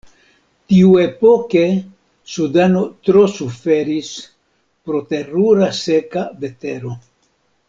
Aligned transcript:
Tiuepoke, 0.71 1.61
Sudano 2.37 2.81
tro 3.09 3.23
suferis 3.35 4.11
pro 4.89 5.03
terura 5.13 5.73
seka 5.85 6.29
vetero. 6.45 6.97